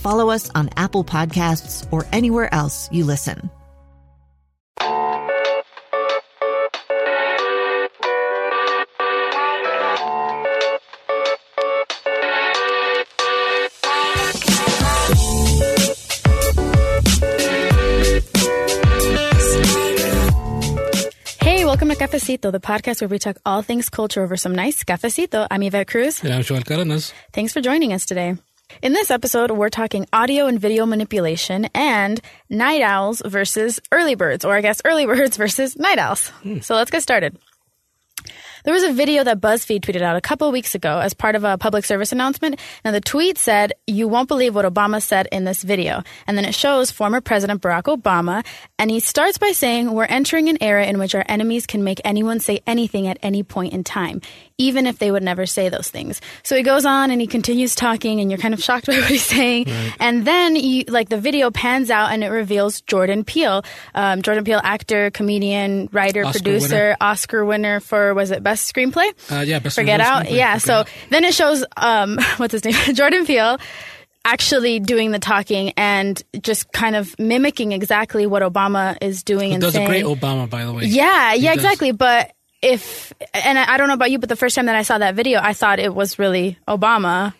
[0.00, 3.50] follow us on Apple Podcasts, or anywhere else you listen.
[21.42, 24.84] Hey, welcome to Cafecito, the podcast where we talk all things culture over some nice
[24.84, 25.46] cafecito.
[25.50, 26.22] I'm Yvette Cruz.
[26.22, 27.12] Yeah, I'm Xoel Cardenas.
[27.32, 28.36] Thanks for joining us today.
[28.82, 34.44] In this episode, we're talking audio and video manipulation and night owls versus early birds,
[34.44, 36.28] or I guess early birds versus night owls.
[36.28, 36.60] Hmm.
[36.60, 37.36] So let's get started.
[38.64, 41.44] There was a video that BuzzFeed tweeted out a couple weeks ago as part of
[41.44, 42.60] a public service announcement.
[42.84, 46.02] Now, the tweet said, You won't believe what Obama said in this video.
[46.26, 48.44] And then it shows former President Barack Obama.
[48.78, 52.00] And he starts by saying, We're entering an era in which our enemies can make
[52.04, 54.20] anyone say anything at any point in time,
[54.60, 56.20] even if they would never say those things.
[56.42, 59.04] So he goes on and he continues talking, and you're kind of shocked by what
[59.08, 59.66] he's saying.
[59.98, 63.64] And then, you, like, the video pans out and it reveals Jordan Peele.
[63.94, 66.96] Um, Jordan Peele, actor, comedian, writer, Oscar producer, winner.
[67.00, 69.10] Oscar winner for, was it Best Screenplay?
[69.32, 70.26] Uh, yeah, best For Get Out.
[70.26, 70.58] screenplay, Yeah.
[70.58, 70.88] So Out.
[71.08, 73.58] then it shows um, what's his name, Jordan Peele,
[74.24, 79.54] actually doing the talking and just kind of mimicking exactly what Obama is doing He
[79.54, 79.86] and does saying.
[79.86, 80.84] a great Obama, by the way.
[80.84, 81.64] yeah, He yeah, does.
[81.64, 81.92] exactly.
[81.92, 82.32] But
[82.62, 84.98] if and I I don't know about you, but the first time that I saw
[84.98, 87.34] that video, I thought it was really Obama.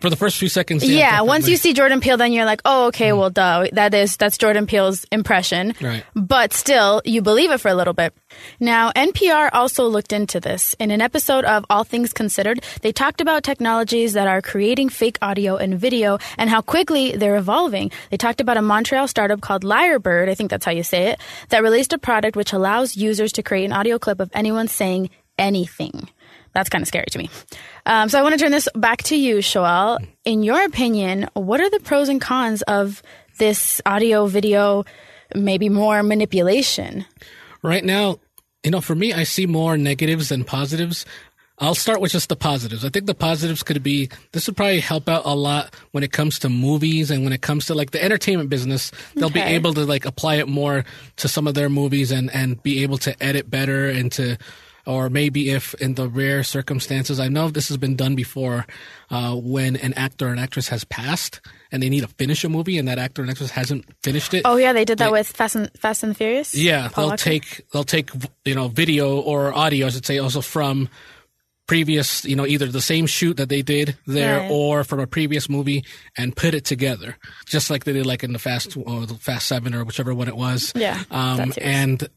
[0.00, 0.84] For the first few seconds.
[0.84, 3.18] Yeah, once you see Jordan Peele, then you're like, oh, okay, hmm.
[3.18, 5.74] well, duh, that is that's Jordan Peele's impression.
[5.80, 6.04] Right.
[6.14, 8.14] But still, you believe it for a little bit.
[8.60, 12.62] Now, NPR also looked into this in an episode of All Things Considered.
[12.82, 17.36] They talked about technologies that are creating fake audio and video and how quickly they're
[17.36, 17.90] evolving.
[18.10, 21.20] They talked about a Montreal startup called Lyrebird, I think that's how you say it,
[21.48, 25.10] that released a product which allows users to create an audio clip of anyone saying
[25.38, 26.08] anything.
[26.54, 27.30] That's kind of scary to me.
[27.86, 30.04] Um, so I want to turn this back to you, Xoel.
[30.24, 33.02] In your opinion, what are the pros and cons of
[33.38, 34.84] this audio, video,
[35.34, 37.04] maybe more manipulation?
[37.62, 38.18] Right now,
[38.64, 41.06] you know, for me, I see more negatives than positives.
[41.60, 42.84] I'll start with just the positives.
[42.84, 46.12] I think the positives could be this would probably help out a lot when it
[46.12, 48.92] comes to movies and when it comes to like the entertainment business.
[49.16, 50.84] They'll be able to like apply it more
[51.16, 54.38] to some of their movies and and be able to edit better and to
[54.88, 58.66] or maybe if in the rare circumstances, I know this has been done before,
[59.10, 61.40] uh, when an actor or an actress has passed
[61.70, 64.42] and they need to finish a movie and that actor and actress hasn't finished it.
[64.46, 66.54] Oh yeah, they did that Like- with Fast and Fast and Furious.
[66.54, 67.22] Yeah, Paul they'll Walker?
[67.22, 68.10] take they'll take
[68.44, 70.88] you know video or audio, I should say, also from
[71.66, 74.50] previous you know either the same shoot that they did there Right.
[74.50, 75.84] or from a previous movie
[76.16, 79.46] and put it together, just like they did like in the Fast or the Fast
[79.48, 80.72] Seven or whichever one it was.
[80.74, 82.08] Yeah, um, and.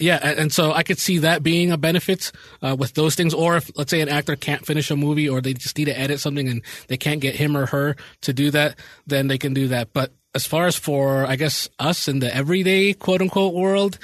[0.00, 3.34] Yeah, and so I could see that being a benefit uh, with those things.
[3.34, 5.98] Or if, let's say, an actor can't finish a movie, or they just need to
[5.98, 9.52] edit something, and they can't get him or her to do that, then they can
[9.52, 9.92] do that.
[9.92, 13.98] But as far as for, I guess, us in the everyday quote unquote world,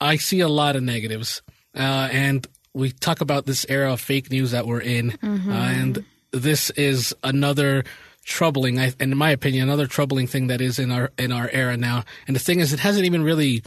[0.00, 1.42] I see a lot of negatives.
[1.76, 6.04] Uh, and we talk about this era of fake news that we're in, uh, and
[6.32, 7.84] this is another
[8.24, 11.76] troubling, and in my opinion, another troubling thing that is in our in our era
[11.76, 12.04] now.
[12.26, 13.62] And the thing is, it hasn't even really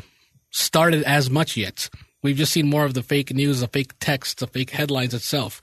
[0.58, 1.90] started as much yet.
[2.24, 5.62] We've just seen more of the fake news, the fake text, the fake headlines itself.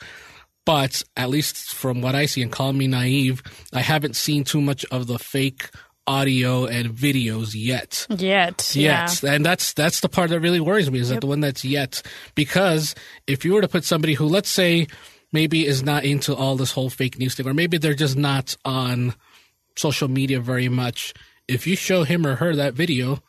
[0.64, 3.42] But at least from what I see, and call me naive,
[3.72, 5.68] I haven't seen too much of the fake
[6.06, 8.06] audio and videos yet.
[8.08, 9.08] Yet, yeah.
[9.26, 12.00] And that's that's the part that really worries me is that the one that's yet.
[12.34, 12.94] Because
[13.26, 14.86] if you were to put somebody who, let's say,
[15.32, 18.56] maybe is not into all this whole fake news thing, or maybe they're just not
[18.64, 19.14] on
[19.76, 21.12] social media very much,
[21.48, 23.22] if you show him or her that video,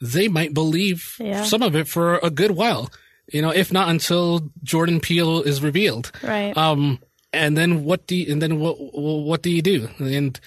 [0.00, 1.44] they might believe Yeah.
[1.44, 2.90] some of it for a good while.
[3.32, 6.12] You know, if not until Jordan Peele is revealed.
[6.22, 6.56] Right.
[6.56, 7.00] Um,
[7.32, 9.88] and then what do you, and then what what do you do?
[9.98, 10.38] And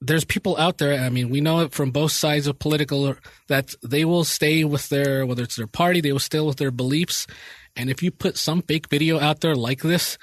[0.00, 0.94] there's people out there.
[1.02, 3.16] I mean, we know it from both sides of political
[3.48, 6.70] that they will stay with their whether it's their party, they will stay with their
[6.70, 7.26] beliefs.
[7.74, 10.18] And if you put some fake video out there like this,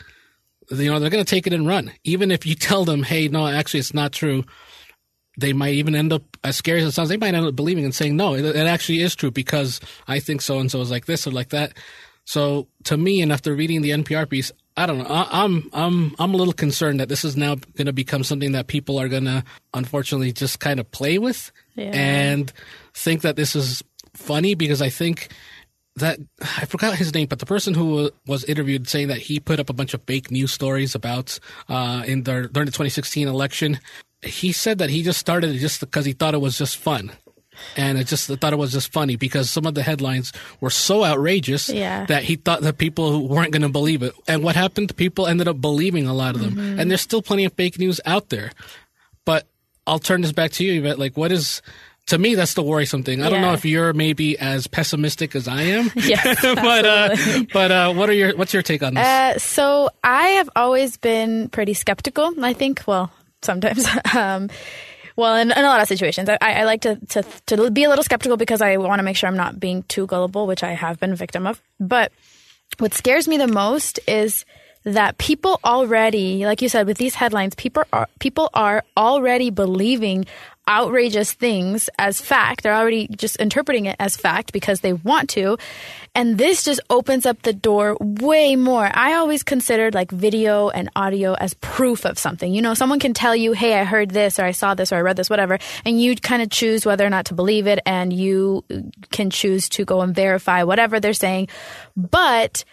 [0.71, 1.91] you know they're going to take it and run.
[2.05, 4.45] Even if you tell them, "Hey, no, actually, it's not true."
[5.37, 7.83] They might even end up, as scary as it sounds, they might end up believing
[7.85, 10.91] and saying, "No, it, it actually is true because I think so and so is
[10.91, 11.73] like this or like that."
[12.25, 15.05] So to me, and after reading the NPR piece, I don't know.
[15.05, 18.53] I, I'm I'm I'm a little concerned that this is now going to become something
[18.53, 19.43] that people are going to
[19.73, 21.91] unfortunately just kind of play with Yeah.
[21.93, 22.51] and
[22.93, 23.83] think that this is
[24.13, 25.29] funny because I think
[25.97, 29.59] that I forgot his name, but the person who was interviewed saying that he put
[29.59, 31.39] up a bunch of fake news stories about
[31.69, 33.79] uh, in their, during the 2016 election.
[34.25, 37.11] He said that he just started it just because he thought it was just fun.
[37.77, 41.05] And it just thought it was just funny because some of the headlines were so
[41.05, 42.05] outrageous Yeah.
[42.07, 44.13] that he thought that people weren't going to believe it.
[44.27, 44.95] And what happened?
[44.97, 46.51] People ended up believing a lot of them.
[46.55, 46.79] Mm-hmm.
[46.79, 48.51] And there's still plenty of fake news out there.
[49.23, 49.47] But
[49.87, 50.99] I'll turn this back to you, Yvette.
[50.99, 51.61] Like, what is
[52.07, 53.23] to me that's the worrisome thing.
[53.23, 55.91] I don't know if you're maybe as pessimistic as I am.
[55.95, 57.15] Yes, but uh,
[57.51, 59.03] but uh, what are your what's your take on this?
[59.05, 62.31] Uh, so I have always been pretty skeptical.
[62.43, 63.11] I think, well,
[63.45, 63.87] sometimes.
[64.15, 64.49] um,
[65.15, 67.89] well, in, in a lot of situations, I, I like to, to to be a
[67.89, 70.71] little skeptical because I want to make sure I'm not being too gullible, which I
[70.73, 71.61] have been a victim of.
[71.79, 72.11] But
[72.79, 74.43] what scares me the most is
[74.83, 80.25] that people already, like you said, with these headlines, people are people are already believing
[80.67, 82.63] outrageous things as fact.
[82.63, 85.57] They're already just interpreting it as fact because they want to.
[86.13, 88.89] And this just opens up the door way more.
[88.91, 92.53] I always considered like video and audio as proof of something.
[92.53, 94.95] You know, someone can tell you, hey, I heard this or I saw this or
[94.95, 95.59] I read this, whatever.
[95.83, 98.63] And you kind of choose whether or not to believe it and you
[99.11, 101.49] can choose to go and verify whatever they're saying.
[101.97, 102.63] But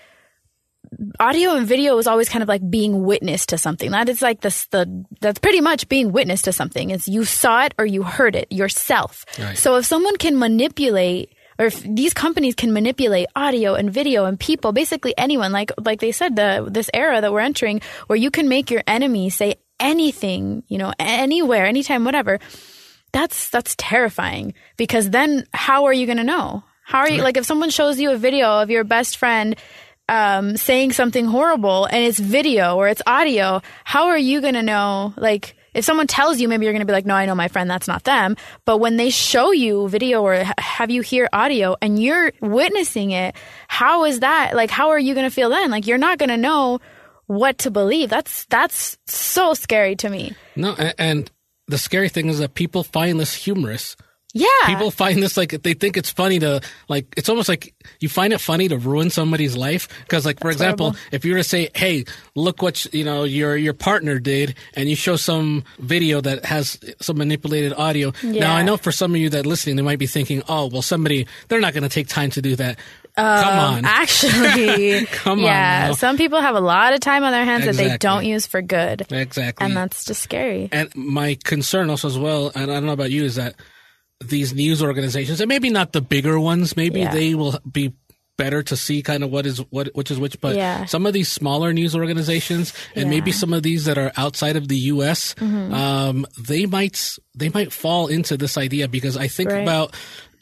[1.18, 3.90] audio and video is always kind of like being witness to something.
[3.90, 6.90] That is like this the that's pretty much being witness to something.
[6.90, 9.24] Is you saw it or you heard it yourself.
[9.38, 9.56] Right.
[9.56, 14.38] So if someone can manipulate or if these companies can manipulate audio and video and
[14.38, 18.30] people, basically anyone, like like they said, the this era that we're entering where you
[18.30, 22.38] can make your enemy say anything, you know, anywhere, anytime, whatever.
[23.12, 26.64] That's that's terrifying because then how are you going to know?
[26.84, 29.56] How are you like if someone shows you a video of your best friend
[30.12, 34.62] um, saying something horrible and it's video or it's audio, how are you going to
[34.62, 35.14] know?
[35.16, 37.48] Like, if someone tells you, maybe you're going to be like, no, I know my
[37.48, 38.36] friend, that's not them.
[38.66, 43.34] But when they show you video or have you hear audio and you're witnessing it,
[43.68, 44.54] how is that?
[44.54, 45.70] Like, how are you going to feel then?
[45.70, 46.80] Like, you're not going to know
[47.26, 48.10] what to believe.
[48.10, 50.36] That's, that's so scary to me.
[50.56, 51.30] no, and
[51.68, 53.96] the scary thing is that people find this humorous.
[54.34, 54.46] Yeah.
[54.66, 58.32] People find this like they think it's funny to like it's almost like you find
[58.32, 61.68] it funny to ruin somebody's life because like for example if you were to say
[61.74, 66.46] hey look what you know your your partner did and you show some video that
[66.46, 69.98] has some manipulated audio now I know for some of you that listening they might
[69.98, 72.78] be thinking oh well somebody they're not going to take time to do that
[73.16, 75.88] come on Um, Actually, Come on yeah.
[75.88, 75.92] now.
[75.94, 78.62] Some people have a lot of time on their hands that they don't use for
[78.62, 79.06] good.
[79.12, 80.70] exactly And that's just scary.
[80.72, 83.54] And my concern also as well, and I don't know about you, is that
[84.28, 87.12] these news organizations, and maybe not the bigger ones, maybe Yeah.
[87.12, 87.92] they will be
[88.38, 90.86] better to see kind of what is what which is which but Yeah.
[90.86, 93.34] some of these smaller news organizations and maybe Yeah.
[93.34, 93.40] Mm-hmm.
[93.40, 96.98] some of these that are outside of the US um, they might
[97.36, 99.62] they might fall into this idea because I think Right.
[99.62, 99.94] about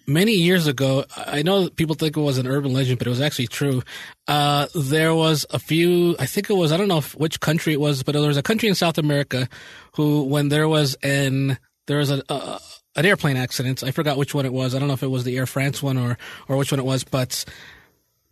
[0.06, 3.20] many years ago I know people think it was an urban legend but it was
[3.20, 3.82] actually true
[4.28, 7.72] uh, there was a few I think it was I don't know if, which country
[7.72, 9.48] it was but there was a country in South America
[9.96, 11.58] who when there was an
[11.88, 12.60] there was a, a
[12.96, 13.82] an airplane accident.
[13.84, 14.74] I forgot which one it was.
[14.74, 16.18] I don't know if it was the Air France one or
[16.48, 17.44] or which one it was, but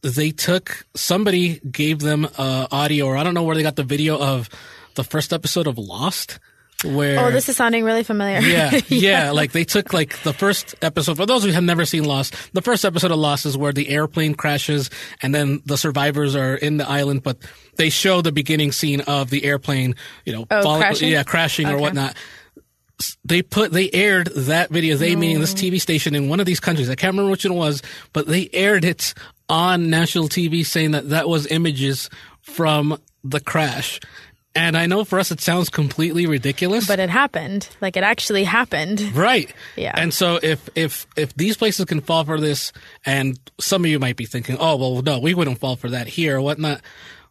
[0.03, 3.83] they took somebody gave them uh, audio or I don't know where they got the
[3.85, 4.49] video of
[4.95, 6.39] the first episode of Lost.
[6.85, 8.39] Where Oh, this is sounding really familiar.
[8.39, 11.17] yeah, yeah, like they took like the first episode.
[11.17, 13.89] For those who have never seen Lost, the first episode of Lost is where the
[13.89, 14.89] airplane crashes
[15.21, 17.39] and then the survivors are in the island, but
[17.75, 21.11] they show the beginning scene of the airplane, you know, Oh, crashing?
[21.11, 22.15] yeah, crashing or whatnot.
[23.25, 24.97] They put they aired that video.
[24.97, 26.91] They meaning this TV station in one of these countries.
[26.91, 29.15] I can't remember which one it was, but they aired it
[29.49, 34.01] on national TV, saying that that was images from the crash.
[34.55, 37.69] And I know for us it sounds completely ridiculous, But it happened.
[37.81, 39.01] Like it actually happened.
[39.15, 39.53] Right.
[39.77, 39.93] Yeah.
[39.95, 42.73] And so if if if these places can fall for this,
[43.07, 46.09] and some of you might be thinking, oh well, no, we wouldn't fall for that
[46.09, 46.81] here or whatnot.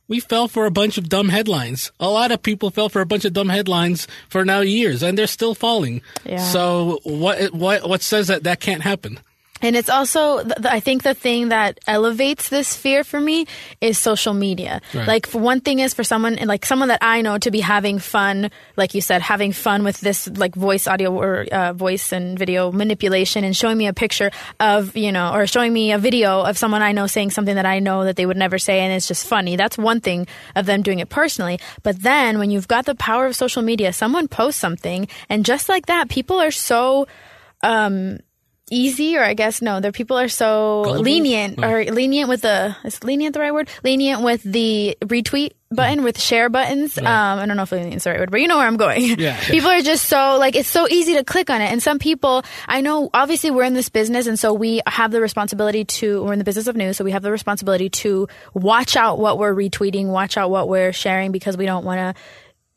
[0.07, 1.91] We fell for a bunch of dumb headlines.
[1.99, 5.17] A lot of people fell for a bunch of dumb headlines for now years, and
[5.17, 6.01] they're still falling.
[6.25, 6.39] Yeah.
[6.39, 9.19] So what what what says that that can't happen?
[9.61, 13.47] And it's also, I think the thing that elevates this fear for me
[13.81, 14.81] is social media.
[14.93, 15.07] Right.
[15.07, 17.99] Like, for one thing is for someone, like someone that I know to be having
[17.99, 22.37] fun, like you said, having fun with this, like voice, audio, or uh, voice and
[22.37, 26.41] video manipulation and showing me a picture of, you know, or showing me a video
[26.41, 28.93] of someone I know saying something that I know that they would never say and
[28.93, 29.55] it's just funny.
[29.55, 31.59] That's one thing of them doing it personally.
[31.83, 35.69] But then when you've got the power of social media, someone posts something and just
[35.69, 37.07] like that, people are so,
[37.63, 38.19] um,
[38.69, 43.03] easy or I guess no, their people are so lenient or lenient with the is
[43.03, 43.69] lenient the right word?
[43.83, 46.97] Lenient with the retweet button with share buttons.
[46.97, 49.03] Um I don't know if lenient's the right word, but you know where I'm going.
[49.19, 49.39] Yeah.
[49.45, 51.71] people are just so like it's so easy to click on it.
[51.71, 55.21] And some people I know obviously we're in this business and so we have the
[55.21, 58.95] responsibility to we're in the business of news, so we have the responsibility to watch
[58.95, 62.21] out what we're retweeting, watch out what we're sharing because we don't want to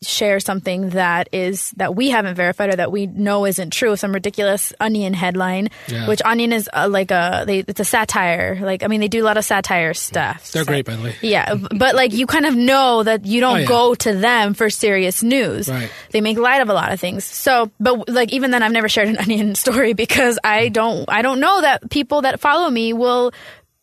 [0.02, 4.12] share something that is that we haven't verified or that we know isn't true some
[4.14, 6.08] ridiculous onion headline Yeah.
[6.08, 9.22] which onion is uh, like a they, it's a satire like i mean they do
[9.22, 11.16] a lot of satire stuff They're great, by the way.
[11.20, 13.66] yeah but like you kind of know that you don't Oh, yeah.
[13.66, 15.90] go to them for serious news Right.
[16.12, 18.88] they make light of a lot of things so but like even then i've never
[18.88, 22.94] shared an onion story because i don't i don't know that people that follow me
[22.94, 23.32] will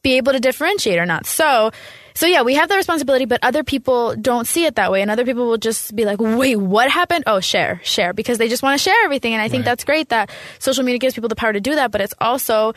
[0.01, 1.69] be able to differentiate or not so
[2.17, 5.11] so yeah, we have the responsibility, but other people don't see it that way, and
[5.11, 7.25] other people will just be like, "Wait, what happened?
[7.27, 9.33] Oh, share, share," because they just want to share everything.
[9.33, 9.65] And I think Right.
[9.71, 12.73] that's great that social media gives people the power to do that, but it's also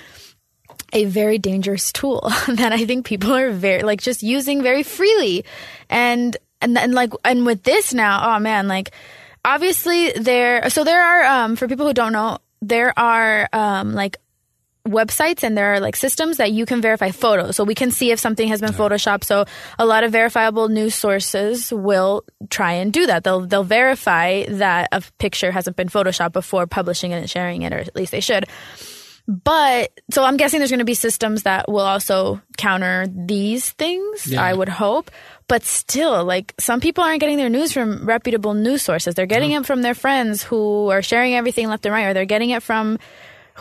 [0.92, 5.46] a very dangerous tool that I think people are very like just using very freely,
[5.88, 8.90] and and then like and with this now, oh man, like
[9.42, 10.68] obviously there.
[10.68, 14.18] So there are um for people who don't know, there are um like
[14.86, 17.56] websites and there are like systems that you can verify photos.
[17.56, 19.24] So we can see if something has been photoshopped.
[19.24, 19.44] So
[19.78, 23.24] a lot of verifiable news sources will try and do that.
[23.24, 27.72] They'll they'll verify that a picture hasn't been photoshopped before publishing it and sharing it,
[27.72, 28.46] or at least they should.
[29.28, 34.26] But so I'm guessing there's going to be systems that will also counter these things.
[34.26, 34.42] Yeah.
[34.42, 35.10] I would hope.
[35.46, 39.14] But still, like some people aren't getting their news from reputable news sources.
[39.14, 42.24] They're getting it from their friends who are sharing everything left and right, or they're
[42.24, 42.98] getting it from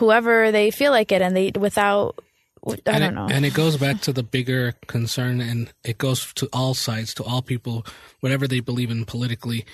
[0.00, 2.18] whoever they feel like it, and they without.
[2.66, 3.28] I and don't it, know.
[3.30, 7.24] And it goes back to the bigger concern, and it goes to all sides, to
[7.24, 7.86] all people,
[8.20, 9.64] whatever they believe in politically.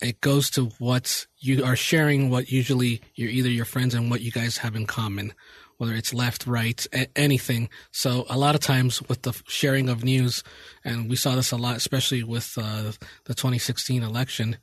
[0.00, 4.20] It goes to what you are sharing, what usually you're either your friends and what
[4.20, 5.32] you guys have in common,
[5.78, 7.68] whether it's left, right, a- anything.
[7.92, 10.42] So a lot of times with the sharing of news,
[10.84, 12.92] and we saw this a lot, especially with uh,
[13.26, 14.56] the 2016 election,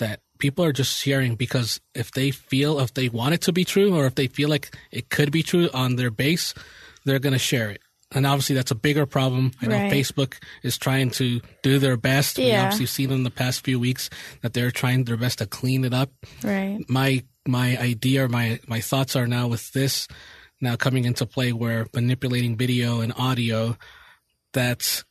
[0.00, 3.64] that people are just sharing because if they feel if they want it to be
[3.64, 6.54] true or if they feel like it could be true on their base,
[7.04, 7.80] they're going to share it.
[8.12, 9.52] And obviously, that's a bigger problem.
[9.60, 9.92] I know Right.
[9.92, 12.38] Facebook is trying to do their best.
[12.38, 14.08] We obviously seen in the past few weeks
[14.42, 16.10] that they're trying their best to clean it up.
[16.44, 16.78] right.
[16.88, 20.06] My my idea or my my thoughts are now with this
[20.60, 23.76] now coming into play where manipulating video and audio
[24.52, 25.04] that's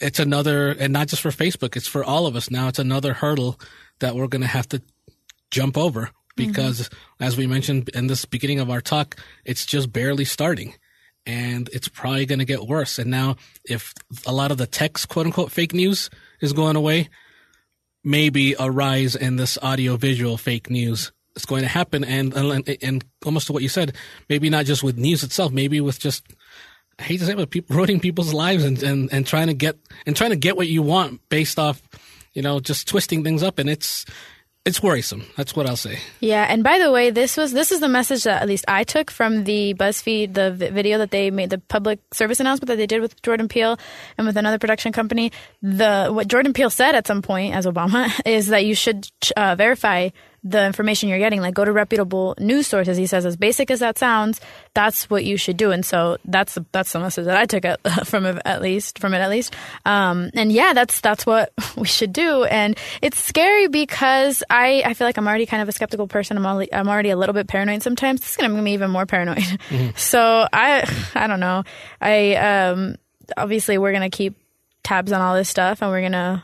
[0.00, 2.68] it's another and not just for Facebook, it's for all of us now.
[2.68, 3.58] It's another hurdle
[4.00, 4.82] that we're going to have to
[5.50, 7.24] jump over because mm-hmm.
[7.24, 10.74] as we mentioned in this beginning of our talk, it's just barely starting
[11.26, 12.98] and it's probably going to get worse.
[12.98, 13.92] And now if
[14.26, 17.08] a lot of the text quote unquote fake news is going away,
[18.04, 22.78] maybe a rise in this audio visual fake news is going to happen and, and
[22.82, 23.94] and almost to what you said
[24.28, 26.24] maybe not just with news itself maybe with just
[26.98, 29.54] I hate to say it, but people ruining people's lives and, and, and trying to
[29.54, 29.76] get
[30.06, 31.80] and trying to get what you want based off,
[32.32, 34.04] you know, just twisting things up and it's
[34.68, 35.24] it's worrisome.
[35.36, 35.98] That's what I'll say.
[36.20, 38.84] Yeah, and by the way, this was this is the message that at least I
[38.84, 42.76] took from the BuzzFeed the vi- video that they made the public service announcement that
[42.76, 43.78] they did with Jordan Peele
[44.18, 45.32] and with another production company.
[45.62, 49.54] The what Jordan Peele said at some point as Obama is that you should uh,
[49.54, 50.10] verify
[50.48, 51.40] the information you're getting.
[51.40, 52.96] Like go to reputable news sources.
[52.96, 54.40] He says, as basic as that sounds,
[54.74, 55.70] that's what you should do.
[55.70, 58.98] And so that's the, that's the message that I took at, from it at least
[58.98, 59.54] from it at least.
[59.84, 62.44] Um, and yeah, that's that's what we should do.
[62.44, 66.36] And it's scary because I I feel like I'm already kind of a skeptical person.
[66.36, 68.20] I'm already, I'm already a little bit paranoid sometimes.
[68.20, 69.44] This is gonna make me even more paranoid.
[69.96, 71.64] So I I don't know.
[72.00, 72.96] I um
[73.36, 74.34] obviously we're gonna keep
[74.82, 76.42] tabs on all this stuff and we're gonna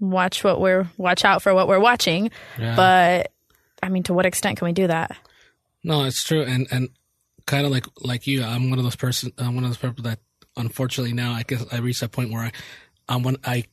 [0.00, 2.30] watch what we're watch out for what we're watching.
[2.58, 2.76] Yeah.
[2.76, 3.32] But
[3.84, 5.14] I mean, to what extent can we do that?
[5.82, 6.88] No, it's true, and and
[7.46, 9.32] kind of like like you, I'm one of those person.
[9.36, 10.20] I'm one of those people that
[10.56, 12.52] unfortunately now I guess I reached that point where I,
[13.08, 13.64] I'm when I.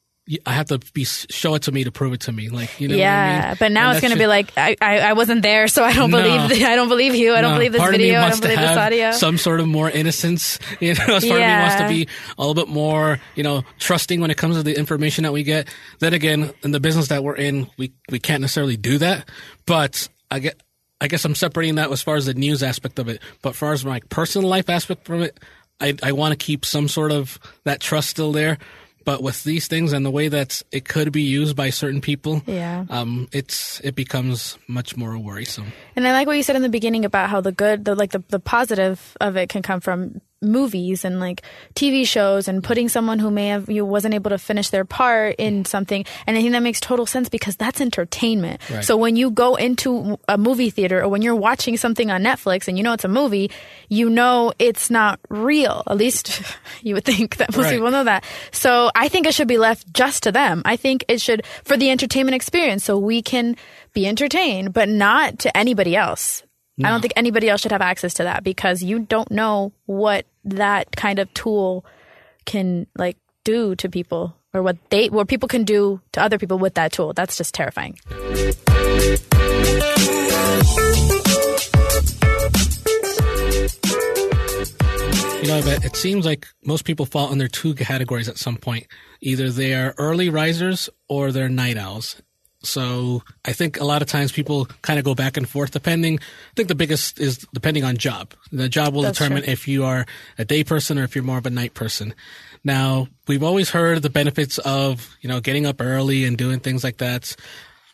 [0.46, 2.88] I have to be show it to me to prove it to me, like you
[2.88, 2.96] know.
[2.96, 3.58] what I yeah, mean?
[3.60, 6.12] but now And it's gonna be like I, I I wasn't there, so I don't
[6.12, 6.22] No.
[6.22, 7.34] believe I don't believe you.
[7.34, 8.22] I don't No, believe this part of me video.
[8.22, 9.12] I don't believe this audio.
[9.12, 11.06] Some sort of more innocence, you know.
[11.06, 12.08] Part of me wants to be
[12.38, 15.44] a little bit more, you know, trusting when it comes to the information that we
[15.44, 15.68] get.
[16.00, 19.28] Then again, in the business that we're in, we we can't necessarily do that.
[19.66, 20.60] But I get,
[21.00, 23.22] I guess I'm separating that as far as the news aspect of it.
[23.42, 25.38] But as far as my personal life aspect from it,
[25.80, 28.60] I, I want to keep some sort of that trust still there.
[29.03, 32.43] But with these things and the way that it could be used by certain people,
[32.46, 32.86] Yeah.
[32.89, 35.72] um, it's it becomes much more worrisome.
[35.96, 38.12] And I like what you said in the beginning about how the good, the like
[38.12, 41.43] the, the positive of it can come from movies and like
[41.75, 45.36] TV shows and putting someone who may have you wasn't able to finish their part
[45.38, 46.03] in something.
[46.25, 48.60] And I think that makes total sense because that's entertainment.
[48.69, 48.83] Right.
[48.83, 52.67] So when you go into a movie theater or when you're watching something on Netflix
[52.67, 53.51] and you know it's a movie,
[53.89, 55.83] you know it's not real.
[55.88, 56.41] At least
[56.81, 57.74] you would think that most Right.
[57.74, 58.24] people know that.
[58.51, 60.63] So I think it should be left just to them.
[60.65, 63.55] I think it should for the entertainment experience so we can
[63.93, 66.43] be entertained, but not to anybody else.
[66.83, 70.25] I don't think anybody else should have access to that because you don't know what
[70.43, 71.86] that kind of tool
[72.45, 76.57] can like do to people or what they what people can do to other people
[76.57, 77.13] with that tool.
[77.13, 77.98] That's just terrifying.
[85.41, 88.86] You know, but it seems like most people fall under two categories at some point.
[89.21, 92.21] Either they are early risers or they're night owls.
[92.63, 96.20] So I think a lot of times people kind of go back and forth depending.
[96.20, 98.34] I think the biggest is depending on job.
[98.51, 99.51] The job will That's determine true.
[99.51, 100.06] if you are
[100.38, 102.13] a day person or if you're more of a night person.
[102.63, 106.84] Now, we've always heard the benefits of, you know, getting up early and doing things
[106.84, 107.36] like that.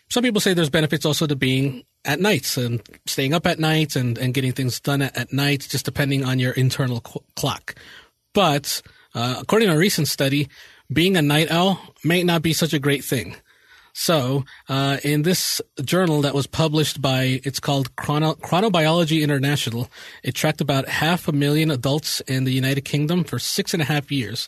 [0.10, 3.96] Some people say there's benefits also to being at nights and staying up at nights
[3.96, 7.76] and, and getting things done at, at night, just depending on your internal qu- clock.
[8.34, 8.82] But
[9.16, 10.50] uh, according to a recent study,
[10.92, 13.36] being a night owl may not be such a great thing.
[14.00, 19.90] So, uh, in this journal that was published by, it's called Chrono, Chronobiology International,
[20.22, 23.86] it tracked about half a million adults in the United Kingdom for six and a
[23.86, 24.48] half years.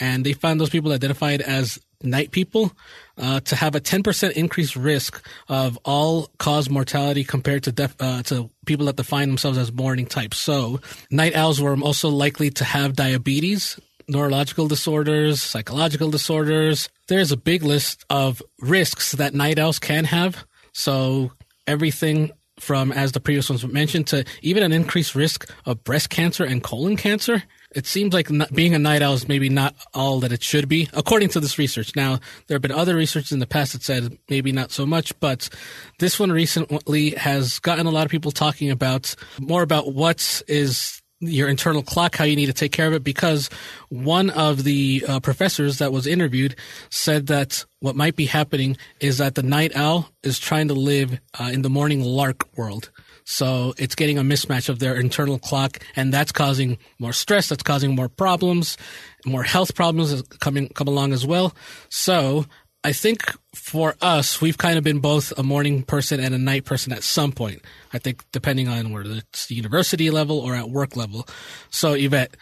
[0.00, 2.72] And they found those people identified as night people
[3.18, 8.22] uh, to have a 10% increased risk of all cause mortality compared to def- uh,
[8.22, 10.38] to people that define themselves as morning types.
[10.38, 16.88] So, night owls were also likely to have diabetes, neurological disorders, psychological disorders.
[17.08, 20.44] There's a big list of risks that night owls can have.
[20.72, 21.32] So
[21.66, 26.44] everything from, as the previous ones mentioned, to even an increased risk of breast cancer
[26.44, 27.42] and colon cancer.
[27.74, 30.66] It seems like not, being a night owl is maybe not all that it should
[30.66, 31.94] be, according to this research.
[31.94, 35.18] Now, there have been other research in the past that said maybe not so much,
[35.20, 35.50] but
[35.98, 41.02] this one recently has gotten a lot of people talking about more about what is
[41.20, 43.48] your internal clock, how you need to take care of it, because
[43.88, 46.54] one of the uh, professors that was interviewed
[46.90, 51.18] said that what might be happening is that the night owl is trying to live
[51.40, 52.90] uh, in the morning lark world.
[53.24, 57.48] So it's getting a mismatch of their internal clock, and that's causing more stress.
[57.48, 58.76] That's causing more problems,
[59.24, 61.54] more health problems coming come along as well.
[61.88, 62.44] So
[62.86, 66.64] I think for us, we've kind of been both a morning person and a night
[66.64, 67.62] person at some point.
[67.92, 71.26] I think depending on whether it's the university level or at work level.
[71.68, 72.36] So Yvette,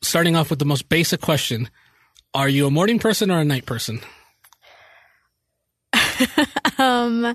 [0.00, 1.68] starting off with the most basic question,
[2.32, 4.00] are you a morning person or a night person?
[6.78, 7.34] Um,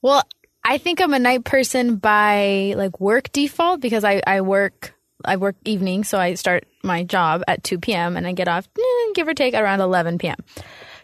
[0.00, 0.22] well,
[0.64, 5.36] I think I'm a night person by like work default because I, I work I
[5.36, 8.16] work evening, so I start my job at 2 p.m.
[8.16, 10.36] and I get off, eh, give or take, around 11 p.m.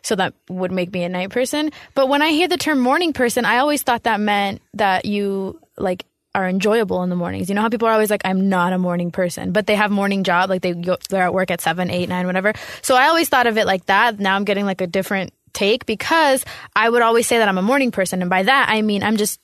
[0.04, 1.70] So that would make me a night person.
[1.94, 5.60] But when I hear the term morning person, I always thought that meant that you
[5.76, 7.48] like are enjoyable in the mornings.
[7.48, 9.90] You know how people are always like, I'm not a morning person, but they have
[9.90, 12.54] morning job, like they go, they're at work at seven, eight, nine, whatever.
[12.80, 14.18] So I always thought of it like that.
[14.18, 17.62] Now I'm getting like a different take because I would always say that I'm a
[17.62, 19.40] morning person, and by that I mean I'm just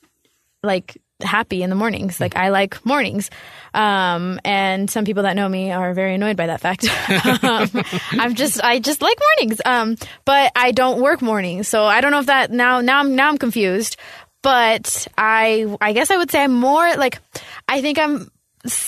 [0.63, 2.19] like happy in the mornings.
[2.19, 3.29] Like I like mornings.
[3.73, 6.85] Um, and some people that know me are very annoyed by that fact.
[7.43, 7.69] um,
[8.11, 9.61] I'm just, I just like mornings.
[9.65, 11.67] Um, but I don't work mornings.
[11.67, 13.97] So I don't know if that now, now I'm, now I'm confused,
[14.41, 17.19] but I, I guess I would say I'm more like,
[17.67, 18.31] I think I'm,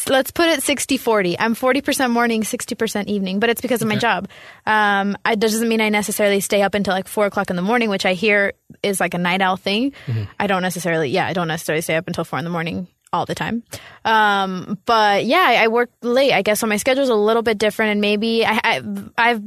[0.09, 3.95] let's put it 60 40 i'm 40% morning 60% evening but it's because of my
[3.95, 4.27] job
[4.65, 7.61] um, I, that doesn't mean i necessarily stay up until like 4 o'clock in the
[7.61, 8.51] morning which i hear
[8.83, 9.93] is like a night owl thing
[10.39, 13.25] i don't necessarily yeah i don't necessarily stay up until 4 in the morning all
[13.25, 13.63] the time.
[14.05, 16.31] Um, but yeah I, I work late.
[16.31, 18.81] I guess so my schedule's a little bit different and maybe I, I,
[19.17, 19.41] i've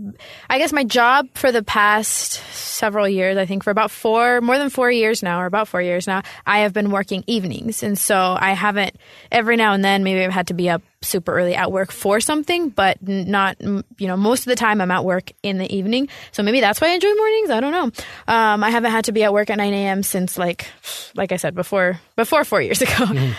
[0.51, 4.59] i guess my job for the past several years i think for about four more
[4.59, 7.83] than four years now or about four years now i have been working evenings.
[7.83, 8.97] And so i haven't
[9.33, 12.21] every now and then maybe i've had to be up super early at work for
[12.21, 16.09] something but not you know most of the time i'm at work in the evening
[16.33, 17.91] so maybe that's why i enjoy mornings i don't know
[18.29, 20.67] um, i haven't had to be at work at 9 a.m since like
[21.15, 23.33] like i said before before four years ago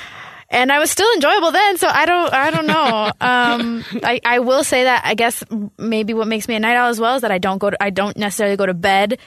[0.49, 1.77] and I was still enjoyable then.
[1.77, 3.11] So I don't, I don't know.
[3.19, 5.43] um, I, I will say that I guess
[5.77, 7.83] maybe what makes me a night owl as well is that I don't go to,
[7.83, 9.19] I don't necessarily go to bed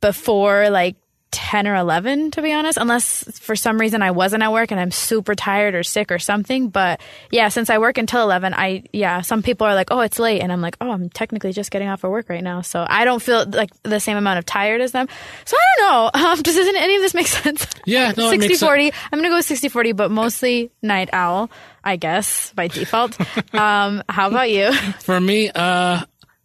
[0.00, 0.96] before like
[1.32, 4.78] 10 or 11 to be honest unless for some reason i wasn't at work and
[4.78, 6.68] i'm super tired or sick or something.
[6.68, 10.18] But yeah since i work until 11 i yeah some people are like oh it's
[10.18, 10.40] late.
[10.42, 12.60] And i'm like oh i'm technically just getting off of work right now.
[12.60, 15.08] So i don't feel like the same amount of tired as them.
[15.44, 16.10] So i don't know.
[16.22, 17.66] Um, does any of this make sense?
[17.84, 18.68] Yeah, no, 60 makes sense.
[18.68, 21.50] 40 i'm gonna go 60 40 but mostly night owl
[21.82, 23.18] i guess by default.
[23.52, 24.72] Um, how about you?
[25.00, 26.00] For me, uh,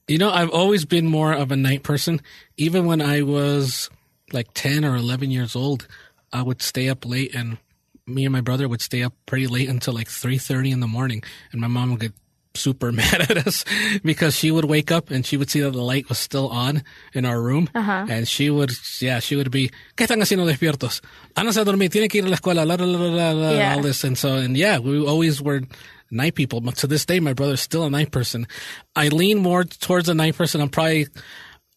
[0.08, 2.22] you know, I've always been more of a night person.
[2.58, 3.90] Even when I was
[4.34, 5.88] like 10 or 11 years old,
[6.34, 7.58] I would stay up late and
[8.06, 11.24] me and my brother would stay up pretty late until like 3.30 in the morning.
[11.52, 12.14] And my mom would get
[12.56, 13.64] super mad at us
[14.04, 16.84] because she would wake up and she would see that the light was still on
[17.14, 17.70] in our room.
[17.76, 18.06] Uh-huh.
[18.10, 21.02] And she would, yeah, she would be, ¿qué están haciendo despiertos?
[21.36, 23.52] Ah, Háganse a dormir, tienen que ir a la escuela, la, la, la, la, la,
[23.52, 23.76] Yeah.
[23.76, 24.04] all this.
[24.04, 25.62] And so, and yeah, we always were
[26.10, 26.62] night people.
[26.62, 28.48] But to this day, my brother's still a night person.
[28.96, 30.62] I lean more towards a night person.
[30.62, 31.08] I'm probably,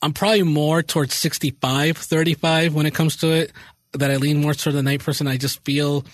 [0.02, 3.52] I'm probably more towards 65, 35 when it comes to it.
[3.92, 5.26] That I lean more toward the night person.
[5.26, 6.04] I just feel,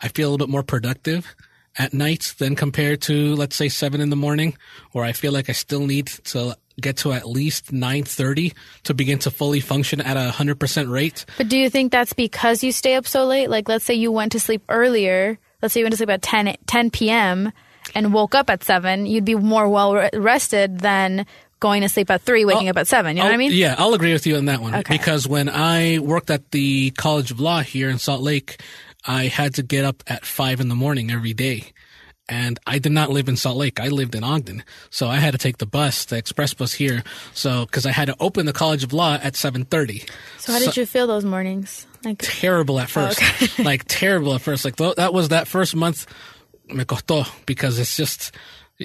[0.00, 1.34] I feel a little bit more productive
[1.78, 4.56] at night than compared to, let's say, seven in the morning,
[4.92, 8.52] where I feel like I still need to get to at least 9.30
[8.84, 11.24] to begin to fully function at a 100% rate.
[11.38, 13.48] But do you think that's because you stay up so late?
[13.48, 15.38] Like, let's say you went to sleep earlier.
[15.62, 17.52] Let's say you went to sleep at 10, 10 p.m.
[17.94, 19.06] and woke up at 7.
[19.06, 21.26] You'd be more well rested than
[21.60, 23.16] going to sleep at 3, waking I'll- up at 7.
[23.16, 23.52] You know what I mean?
[23.52, 24.74] Yeah, I'll agree with you on that one.
[24.74, 24.96] Okay.
[24.96, 28.60] Because when I worked at the College of Law here in Salt Lake,
[29.06, 31.72] I had to get up at five in the morning every day.
[32.28, 33.80] And I did not live in Salt Lake.
[33.80, 34.62] I lived in Ogden.
[34.90, 37.02] So I had to take the bus, the express bus here.
[37.34, 40.04] So, cause I had to open the College of Law at 730.
[40.38, 41.86] So, how did you feel those mornings?
[42.04, 43.58] Like, terrible at oh, first.
[43.58, 44.64] like terrible at first.
[44.64, 46.06] Like th- that was that first month
[46.74, 48.32] me costó because it's just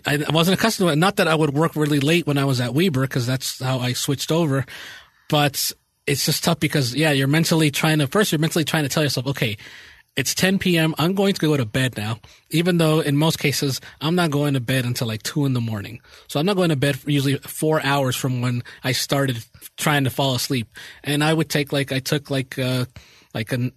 [0.06, 0.98] I wasn't accustomed to it.
[0.98, 3.80] Not that I would work really late when I was at Weber because that's how
[3.80, 4.66] I switched over,
[5.30, 5.72] but
[6.08, 9.04] it's just tough because yeah, you're mentally trying to first you're mentally trying to tell
[9.04, 9.58] yourself, okay,
[10.16, 10.96] it's 10 p.m.
[10.98, 12.20] I'm going to go to bed now.
[12.50, 15.62] Even though in most cases I'm not going to bed until like two in the
[15.62, 16.00] morning.
[16.28, 19.44] So I'm not going to bed for usually four hours from when I started
[19.78, 20.68] trying to fall asleep.
[21.04, 22.86] And I would take like I took like uh
[23.34, 23.72] like an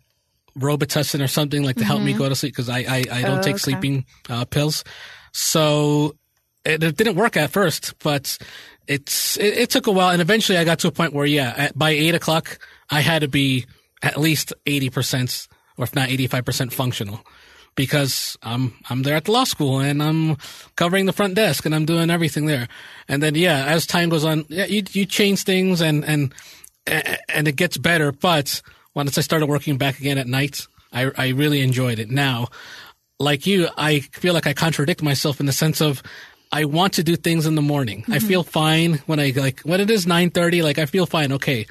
[0.56, 3.42] Robitussin or something like to help me go to sleep because I I, I don't
[3.42, 4.84] take sleeping uh, pills.
[5.40, 6.16] So
[6.64, 8.36] it, it didn't work at first, but
[8.88, 11.54] it's it, it took a while, and eventually I got to a point where yeah,
[11.56, 12.58] at, by eight o'clock
[12.90, 13.64] I had to be
[14.02, 15.46] at least eighty percent,
[15.76, 17.24] or if not eighty five percent, functional.
[17.76, 20.36] Because I'm I'm there at the law school and I'm
[20.74, 22.66] covering the front desk and I'm doing everything there,
[23.06, 26.34] and then yeah, as time goes on, yeah, you you change things and and
[26.84, 28.10] and it gets better.
[28.10, 28.60] But
[28.94, 32.10] once I started working back again at night, I I really enjoyed it.
[32.10, 32.48] Now,
[33.18, 36.02] like you, I feel like I contradict myself in the sense of
[36.52, 38.04] I want to do things in the morning.
[38.08, 40.62] I feel fine when I like when it is nine thirty.
[40.62, 41.66] Like I feel fine, okay.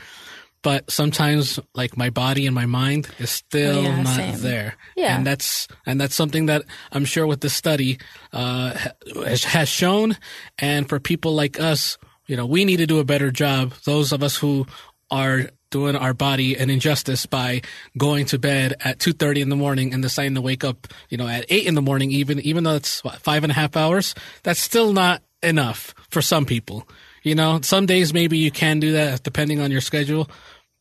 [0.64, 4.40] But sometimes, like my body and my mind is still Yeah, not same.
[4.42, 5.16] there, Yeah.
[5.16, 8.00] and that's and that's something that I'm sure with the study
[8.34, 8.76] uh,
[9.26, 10.18] has, has shown.
[10.60, 13.74] And for people like us, you know, we need to do a better job.
[13.86, 14.66] Those of us who
[15.10, 17.62] are doing our body an injustice by
[17.97, 21.27] going to bed at 2.30 in the morning and deciding to wake up you know
[21.27, 24.15] at 8 in the morning even even though it's what, five and a half hours
[24.43, 26.88] that's still not enough for some people
[27.23, 30.30] you know some days maybe you can do that depending on your schedule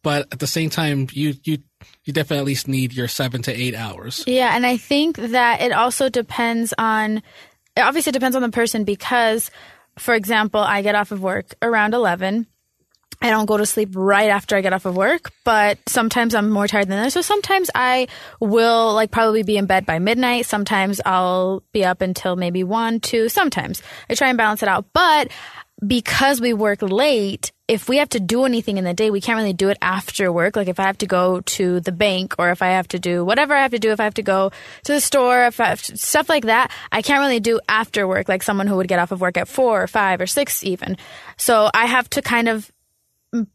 [0.02, 1.58] but at the same time you you
[2.04, 5.60] you definitely at least need your seven to eight hours Yeah, and I think that
[5.60, 7.18] it also depends on
[7.76, 9.50] it obviously depends on the person because
[9.98, 12.46] for example, I get off of work around 11.
[13.20, 16.50] I don't go to sleep right after I get off of work, but sometimes I'm
[16.50, 17.12] more tired than that.
[17.12, 18.08] So sometimes I
[18.40, 20.46] will like probably be in bed by midnight.
[20.46, 23.28] Sometimes I'll be up until maybe 1, 2.
[23.28, 24.86] Sometimes I try and balance it out.
[24.92, 25.30] But
[25.84, 29.36] because we work late, if we have to do anything in the day, we can't
[29.36, 30.56] really do it after work.
[30.56, 33.24] Like if I have to go to the bank or if I have to do
[33.24, 34.50] whatever I have to do, if I have to go
[34.84, 38.06] to the store, if I have to, stuff like that, I can't really do after
[38.06, 40.62] work like someone who would get off of work at four or five or six
[40.64, 40.96] even.
[41.36, 42.70] So I have to kind of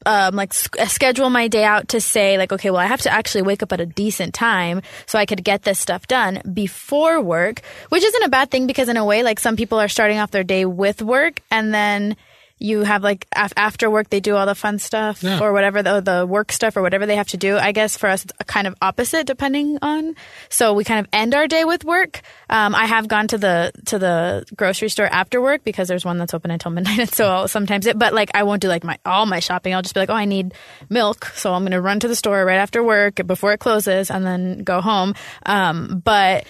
[0.06, 3.42] um, like schedule my day out to say like okay well i have to actually
[3.42, 7.62] wake up at a decent time so i could get this stuff done before work
[7.90, 10.32] which isn't a bad thing because in a way like some people are starting off
[10.32, 12.16] their day with work and then
[12.62, 15.40] you have like af- after work they do all the fun stuff Yeah.
[15.40, 17.58] or whatever the, the work stuff or whatever they have to do.
[17.58, 20.16] I guess for us it's kind of opposite depending on.
[20.50, 22.22] So we kind of end our day with work.
[22.50, 26.18] Um, i have gone to the to the grocery store after work because there's one
[26.18, 28.84] that's open until midnight and so I'll sometimes it but like i won't do like
[28.84, 29.74] my all my shopping.
[29.74, 30.54] I'll just be like oh i need
[30.90, 34.12] milk so i'm going to run to the store right after work before it closes
[34.12, 35.16] and then go home.
[35.46, 36.46] Um, but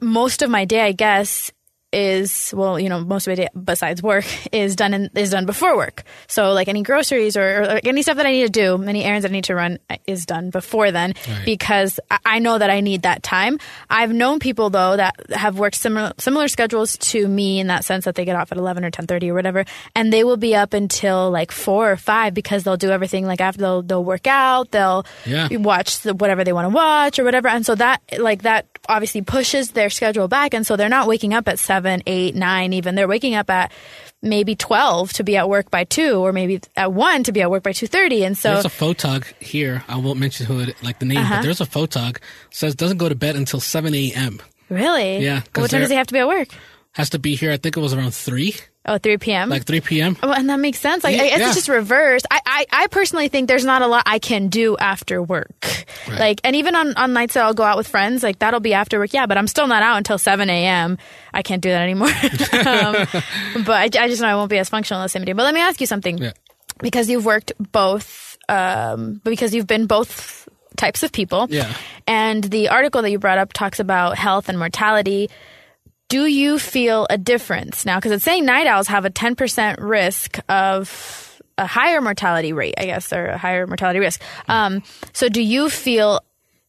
[0.00, 1.52] most of my day i guess
[1.94, 5.46] is well, you know, most of my day besides work is done in, is done
[5.46, 6.02] before work.
[6.26, 9.22] So like any groceries or, or any stuff that I need to do, any errands
[9.22, 11.44] that I need to run uh, is done before then Right.
[11.44, 13.58] because I- I know that I need that time.
[13.88, 18.04] I've known people though that have worked similar similar schedules to me in that sense
[18.06, 20.54] that they get off at eleven or ten thirty or whatever, and they will be
[20.56, 24.26] up until like four or five because they'll do everything like after they'll they'll work
[24.26, 25.48] out, they'll Yeah.
[25.56, 29.22] watch the, whatever they want to watch or whatever, and so that like that obviously
[29.22, 32.94] pushes their schedule back, and so they're not waking up at seven, eight, nine, even
[32.94, 33.72] they're waking up at
[34.22, 37.50] maybe twelve to be at work by two, or maybe at one to be at
[37.50, 39.84] work by two thirty, and so There's a photog here.
[39.88, 41.36] I won't mention who it, like the name, Uh-huh.
[41.36, 42.18] but there's a photog
[42.50, 44.40] says doesn't go to bed until 7 a.m.
[44.68, 46.48] really, yeah What time does he have to be at work?
[46.92, 47.50] Has to be here.
[47.52, 48.54] I think it was around three,
[48.86, 49.48] Oh, 3 p.m.
[49.48, 50.14] like 3 p.m.
[50.22, 51.04] Well, and that makes sense.
[51.04, 51.46] Like, I guess Yeah.
[51.46, 52.26] it's just reversed.
[52.30, 55.86] I, I, I personally think there's not a lot I can do after work.
[56.06, 58.74] Like, and even on, on nights that I'll go out with friends, like that'll be
[58.74, 59.14] after work.
[59.14, 60.98] Yeah, but I'm still not out until 7 a.m.
[61.32, 62.08] I can't do that anymore.
[62.52, 65.32] um, but I, I just know I won't be as functional as somebody.
[65.32, 66.18] But let me ask you something.
[66.18, 66.32] Yeah.
[66.80, 71.46] Because you've worked both, um, because you've been both types of people.
[71.48, 71.72] Yeah.
[72.06, 75.30] And the article that you brought up talks about health and mortality
[76.08, 77.98] do you feel a difference now?
[77.98, 82.86] Because it's saying night owls have a 10% risk of a higher mortality rate, I
[82.86, 84.20] guess, or a higher mortality risk.
[84.48, 86.20] Um, so do you feel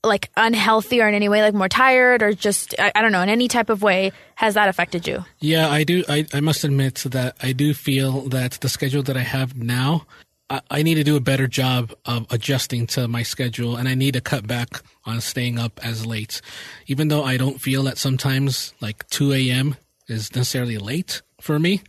[0.04, 3.22] like unhealthy or in any way, like more tired or just, I, I don't know,
[3.22, 5.26] in any type of way, has that affected you?
[5.40, 6.04] Yeah, I do.
[6.08, 10.06] I, I must admit that I do feel that the schedule that I have now,
[10.50, 14.14] I, need to do a better job of adjusting to my schedule, and I need
[14.14, 16.42] to cut back on staying up as late.
[16.86, 19.76] Even though I don't feel that sometimes like 2 a.m.
[20.08, 21.82] is necessarily late for me,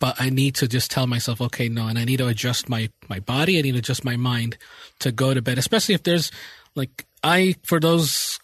[0.00, 2.90] but I need to just tell myself, okay, no, and I need to adjust my
[3.08, 3.58] my body.
[3.58, 4.58] I need to adjust my mind
[4.98, 6.32] to go to bed, especially if there's
[6.74, 8.40] like I for those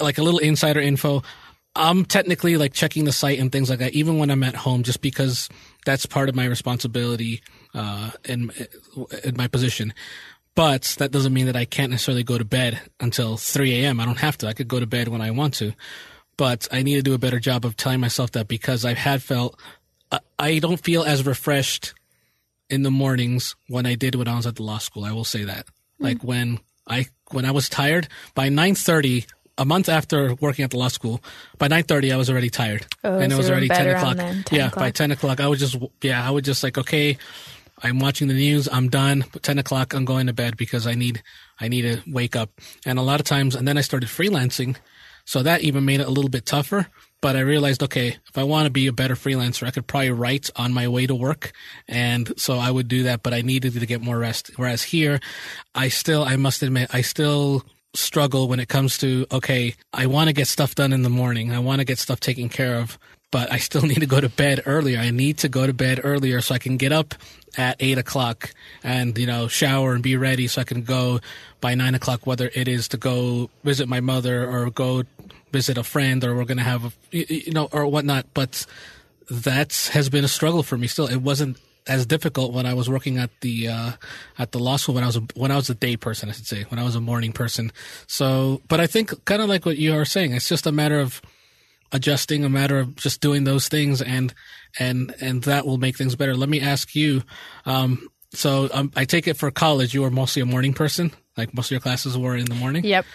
[0.00, 1.22] like a little insider info.
[1.74, 4.82] I'm technically like checking the site and things like that, even when I'm at home,
[4.82, 5.50] just because
[5.84, 7.42] that's part of my responsibility
[7.76, 8.50] uh, in
[9.22, 9.94] in my position.
[10.56, 14.00] But that doesn't mean that I can't necessarily go to bed until 3 a.m.
[14.00, 14.48] I don't have to.
[14.48, 15.74] I could go to bed when I want to.
[16.38, 19.22] But I need to do a better job of telling myself that because I've had
[19.22, 19.60] felt
[20.10, 21.92] I- I don't feel as refreshed
[22.70, 25.04] in the mornings when I did when I was at the law school.
[25.04, 25.66] I will say that.
[25.98, 29.26] Like when I when I was tired by 9:30
[29.58, 31.22] a month after working at the law school,
[31.58, 34.16] by 9:30 I was already tired, Oh, and it so was already 10 o'clock.
[34.16, 37.16] then, 10 yeah, by 10 o'clock I was just yeah I was just like okay,
[37.82, 38.68] I'm watching the news.
[38.70, 39.24] I'm done.
[39.32, 41.22] But 10 o'clock I'm going to bed because I need
[41.60, 42.50] I need to wake up.
[42.84, 44.76] And a lot of times, and then I started freelancing,
[45.24, 46.88] so that even made it a little bit tougher.
[47.20, 50.10] But I realized, okay, if I want to be a better freelancer, I could probably
[50.10, 51.52] write on my way to work.
[51.88, 54.50] And so I would do that, but I needed to get more rest.
[54.56, 55.18] Whereas here,
[55.74, 60.28] I still, I must admit, I still struggle when it comes to, okay, I want
[60.28, 61.52] to get stuff done in the morning.
[61.52, 62.98] I want to get stuff taken care of,
[63.36, 64.98] but I still need to go to bed earlier.
[64.98, 67.14] I need to go to bed earlier so I can get up
[67.58, 71.20] at eight o'clock and, you know, shower and be ready so I can go
[71.60, 75.02] by nine o'clock, whether it is to go visit my mother or go
[75.52, 78.24] visit a friend or we're to have, a, you you know, or whatnot.
[78.32, 78.64] But
[79.28, 81.06] that has been a struggle for me still.
[81.06, 83.92] It wasn't as difficult when I was working at the uh,
[84.38, 86.32] at the law school when I was a, when I was a day person, I
[86.32, 87.70] should say, when I was a morning person.
[88.06, 90.98] So, but I think kind of like what you are saying, it's just a matter
[90.98, 91.20] of
[91.92, 94.34] adjusting, a matter of just doing those things, and
[94.78, 96.34] and and that will make things better.
[96.34, 97.22] Let me ask you.
[97.64, 101.54] Um, so um, I take it for college, you were mostly a morning person, like
[101.54, 102.84] most of your classes were in the morning.
[102.84, 103.06] Yep.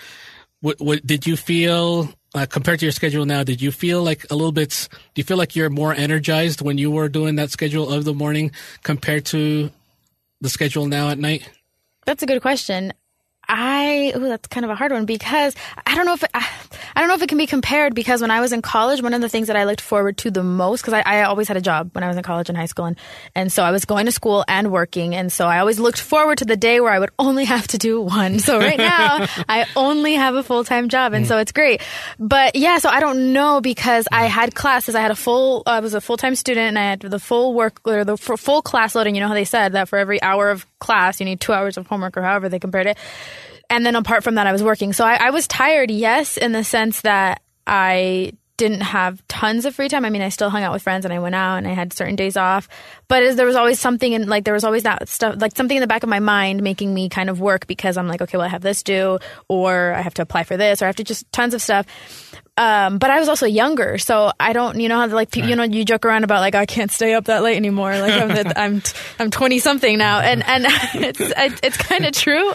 [0.62, 3.44] What, what did you feel uh, compared to your schedule now?
[3.44, 4.88] Did you feel like a little bit?
[4.92, 8.14] Do you feel like you're more energized when you were doing that schedule of the
[8.14, 8.52] morning
[8.84, 9.72] compared to
[10.40, 11.50] the schedule now at night?
[12.06, 12.94] That's a good question.
[13.48, 16.48] I ooh, that's kind of a hard one because I don't know if it, I,
[16.96, 19.14] I don't know if it can be compared because when I was in college, one
[19.14, 21.58] of the things that I looked forward to the most because I, I always had
[21.58, 22.98] a job when I was in college and high school and
[23.36, 26.38] and so I was going to school and working and so I always looked forward
[26.38, 28.40] to the day where I would only have to do one.
[28.40, 31.82] So right now I only have a full time job and so it's great.
[32.20, 34.96] But yeah, so I don't know because I had classes.
[34.96, 35.64] I had a full.
[35.66, 38.40] I was a full time student and I had the full work or the f-
[38.40, 39.08] full class load.
[39.08, 41.54] And you know how they said that for every hour of class you need two
[41.54, 42.98] hours of homework or however they compared it
[43.72, 44.94] and then apart from that, I was working.
[44.94, 49.74] So I, I was tired, yes, in the sense that I didn't have tons of
[49.74, 50.06] free time.
[50.06, 51.94] I mean, I still hung out with friends and I went out and I had
[51.94, 52.68] certain days off.
[53.08, 55.82] But there was always something in, like, there was always that stuff, like something in
[55.82, 58.46] the back of my mind making me kind of work because I'm like, okay, well,
[58.46, 61.04] I have this due, or I have to apply for this, or I have to
[61.04, 61.88] just tons of stuff.
[62.62, 65.56] Um, but I was also younger, so I don't, you know, how like people, you
[65.56, 67.97] know, you joke around about like I can't stay up that late anymore.
[67.97, 68.82] Like I'm, I'm,
[69.17, 72.50] I'm 20 something now, and and it's it's kind of true.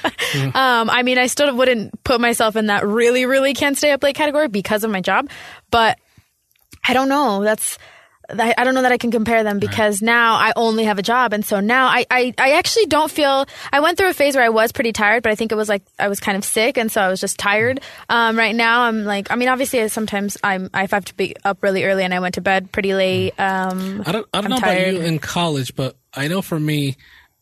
[0.54, 4.00] Um, I mean, I still wouldn't put myself in that really, really can't stay up
[4.04, 5.28] late category because of my job,
[5.72, 5.98] but
[6.86, 7.42] I don't know.
[7.42, 7.76] That's
[8.28, 11.02] I I don't know that I can compare them because now I only have a
[11.02, 13.46] job, and so now I, I I actually don't feel.
[13.72, 15.68] I went through a phase where I was pretty tired, but I think it was
[15.68, 17.80] like I was kind of sick, and so I was just tired.
[18.08, 21.62] Um, right now, I'm like, I mean, obviously, sometimes I'm I have to be up
[21.62, 23.38] really early, and I went to bed pretty late.
[23.38, 24.94] Um, I don't I don't I'm know tired.
[24.94, 26.96] about you in college, but I know for me.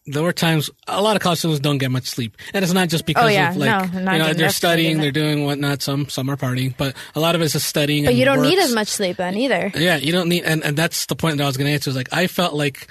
[0.06, 2.90] There were times a lot of college students don't get much sleep, and it's not
[2.90, 3.50] just because Oh, yeah.
[3.52, 5.80] of like No, you know they're studying, they're doing whatnot.
[5.80, 8.04] Some some are partying, but a lot of it is just studying.
[8.04, 9.72] but you don't need as much sleep then either.
[9.74, 11.88] Yeah, you don't need, and, and that's the point that I was going to answer.
[11.88, 12.86] Is like I felt like,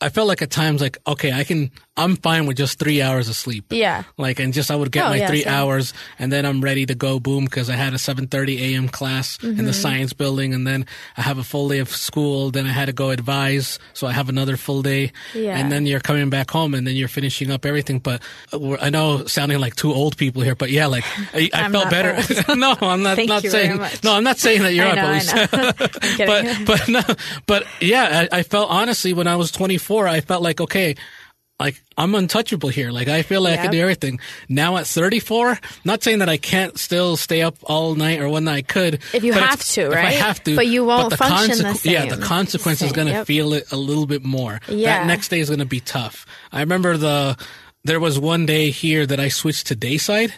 [0.00, 3.28] I felt like at times like okay, I can, I'm fine with just three hours
[3.28, 3.66] of sleep.
[3.70, 4.02] Yeah.
[4.18, 5.52] like and just I would get Oh, my yeah, three same.
[5.52, 7.20] hours, and then I'm ready to go.
[7.20, 8.88] Boom, because I had a 7:30 a.m.
[8.88, 9.64] class in Mm-hmm.
[9.66, 12.50] the science building, and then I have a full day of school.
[12.50, 15.12] Then I had to go advise, so I have another full day.
[15.34, 15.56] Yeah.
[15.56, 18.00] and then you're coming back home, and then you're finishing up everything.
[18.00, 21.70] But uh, I know sounding like two old people here, but yeah, like I, I
[21.70, 22.54] felt better.
[22.56, 23.78] no, I'm not Thank not saying.
[24.02, 24.98] No, I'm not saying that you're I up.
[24.98, 25.34] I least.
[25.34, 25.46] know.
[25.52, 27.02] I'm but but no,
[27.46, 30.96] but yeah, I, I felt honestly when I was 24, I felt like okay,
[31.60, 32.90] like I'm untouchable here.
[32.90, 34.18] Like I feel like I can do everything.
[34.48, 38.48] Now at 34, not saying that I can't still stay up all night or when
[38.48, 41.58] I could If you have to, if I have to, But you won't the function
[41.58, 43.26] the Yeah, the consequence is going to yep.
[43.26, 44.60] feel it a little bit more.
[44.68, 44.98] Yeah.
[44.98, 46.26] That next day is going to be tough.
[46.52, 47.38] I remember the
[47.84, 50.32] there was one day here that I switched to dayside.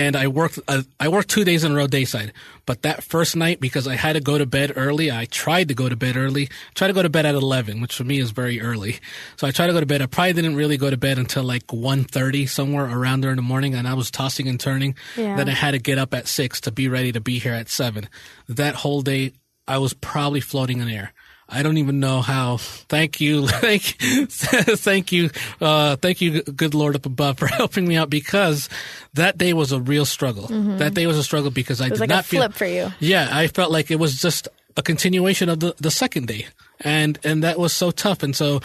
[0.00, 2.32] And I worked, uh, I worked two days in a row dayside.
[2.64, 5.74] But that first night, because I had to go to bed early, I tried to
[5.74, 6.48] go to bed early.
[6.74, 8.98] Tried to go to bed at 11, which for me is very early.
[9.36, 10.00] So I tried to go to bed.
[10.00, 13.42] I probably didn't really go to bed until like 1.30, somewhere around there in the
[13.42, 13.74] morning.
[13.74, 14.94] And I was tossing and turning.
[15.18, 15.36] Yeah.
[15.36, 17.68] Then I had to get up at 6 to be ready to be here at
[17.68, 18.08] 7.
[18.48, 19.34] That whole day,
[19.68, 21.12] I was probably floating in air.
[21.50, 22.58] I don't even know how.
[22.58, 23.82] Thank you, thank,
[24.30, 28.68] thank you, uh, thank you, good Lord up above, for helping me out because
[29.14, 30.46] that day was a real struggle.
[30.78, 31.94] That day was a struggle because I Mm-hmm.
[31.94, 32.92] did like a not feel flip for you.
[33.00, 36.46] Yeah, I felt like it was just a continuation of the the second day,
[36.80, 38.22] and and that was so tough.
[38.22, 38.60] And so,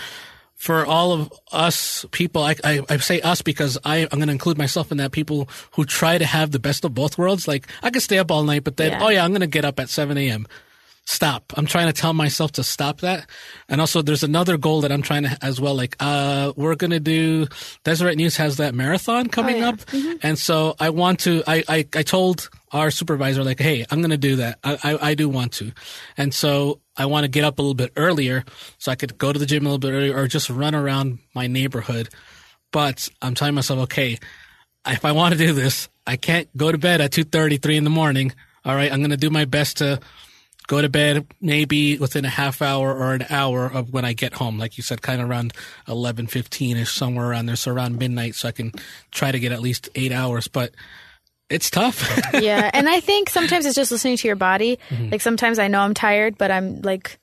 [0.54, 4.32] for all of us people, I I, I say us because I I'm going to
[4.34, 5.12] include myself in that.
[5.12, 8.30] People who try to have the best of both worlds, like I could stay up
[8.32, 9.04] all night, but then Yeah.
[9.04, 10.46] oh yeah, I'm going to get up at 7 a.m
[11.06, 11.54] stop.
[11.56, 13.30] I'm trying to tell myself to stop that.
[13.70, 15.76] And also there's another goal that I'm trying to as well.
[15.76, 17.48] Like, uh, we're going to do,
[17.84, 19.70] Deseret News has that marathon coming yeah.
[19.70, 19.80] up.
[20.24, 24.12] And so I want to, I, I, I told our supervisor, like, Hey, I'm going
[24.12, 24.60] to do that.
[24.64, 25.72] I, I, I do want to.
[26.18, 28.44] And so I want to get up a little bit earlier
[28.80, 31.20] so I could go to the gym a little bit earlier or just run around
[31.36, 32.10] my neighborhood.
[32.72, 34.18] But I'm telling myself, okay,
[34.88, 37.84] if I want to do this, I can't go to bed at 2.30, 3 in
[37.84, 38.34] the morning.
[38.64, 38.92] All right.
[38.92, 40.00] I'm going to do my best to
[40.68, 44.34] go to bed maybe within a half hour or an hour of when I get
[44.34, 44.58] home.
[44.58, 45.54] Like you said, kind of around
[45.88, 47.56] 11, 15 ish, somewhere around there.
[47.56, 48.36] So around midnight.
[48.36, 48.72] So I can
[49.12, 50.72] try to get at least eight hours, but
[51.50, 52.10] it's tough.
[52.34, 54.80] yeah, and I think sometimes it's just listening to your body.
[54.90, 55.10] Mm-hmm.
[55.12, 57.20] Like sometimes I know I'm tired, but I'm like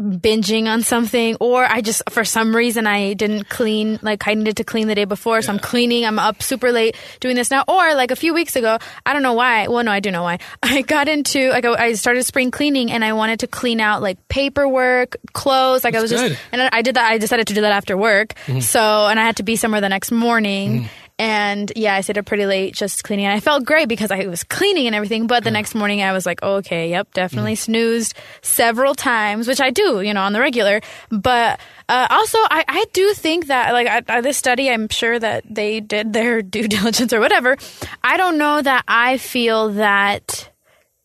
[0.00, 4.56] binging on something or I just for some reason I didn't clean like I needed
[4.56, 7.62] to clean the day before so I'm cleaning I'm up super late doing this now
[7.68, 10.22] or like a few weeks ago I don't know why well no I do know
[10.22, 10.38] why.
[10.62, 14.26] I got into like I started spring cleaning and I wanted to clean out like
[14.28, 17.60] paperwork clothes like I was That's just and I did that I decided to do
[17.60, 18.60] that after work Mm-hmm.
[18.60, 20.88] so and I had to be somewhere the next morning
[21.22, 23.26] and yeah, I stayed up pretty late just cleaning.
[23.26, 25.28] And I felt great because I was cleaning and everything.
[25.28, 29.60] But the next morning, I was like, oh, okay, yep, definitely snoozed several times, which
[29.60, 30.80] I do, you know, on the regular.
[31.10, 35.16] But uh, also, I, I do think that, like, I, I, this study, I'm sure
[35.16, 37.56] that they did their due diligence or whatever.
[38.02, 40.50] I don't know that I feel that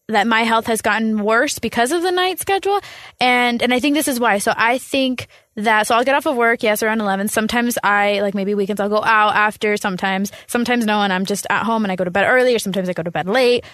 [0.09, 2.79] that my health has gotten worse because of the night schedule
[3.19, 4.37] and and I think this is why.
[4.37, 7.27] So I think that so I'll get off of work yes around 11.
[7.27, 11.45] Sometimes I like maybe weekends I'll go out after sometimes sometimes no and I'm just
[11.49, 13.65] at home and I go to bed early or sometimes I go to bed late.